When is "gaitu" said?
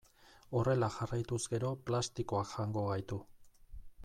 2.91-3.25